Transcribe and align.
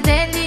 deli 0.00 0.45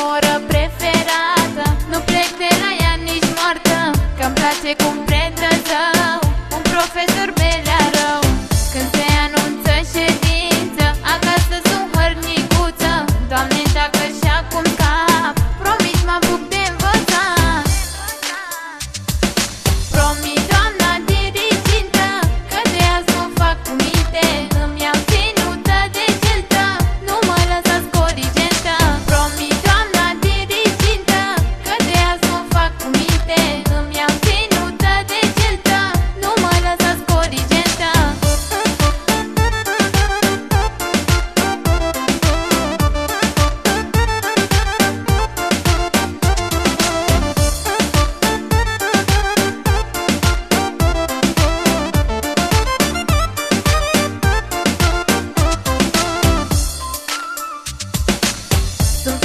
soră 0.00 0.34
preferată. 0.48 1.64
Nu 1.90 1.98
plec 2.08 2.30
de 2.42 2.50
la 2.62 2.70
ea 2.82 2.94
nici 3.08 3.30
moartă 3.36 3.78
Că-mi 4.18 4.34
place 4.34 4.70
cum 4.82 4.96
predrăzăm 5.08 6.19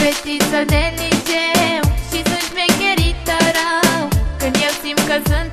fetiță 0.05 0.61
de 0.73 0.83
liceu. 0.99 1.83
Și 2.09 2.19
sunt 2.29 2.43
șmecherită 2.49 3.37
rău 3.57 4.07
Când 4.39 4.55
eu 4.65 4.73
simt 4.81 5.03
că 5.09 5.17
sunt 5.29 5.44